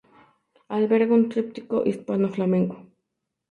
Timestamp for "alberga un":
0.77-1.25